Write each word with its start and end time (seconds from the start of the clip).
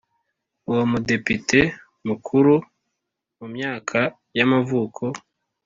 Uwo 0.69 0.83
Mudepite 0.91 1.59
mukuru 2.07 2.53
mu 3.37 3.47
myaka 3.55 3.99
y 4.37 4.39
‘amavuko 4.45 5.03